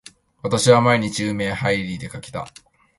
[0.41, 2.47] 私は毎日海へはいりに出掛けた。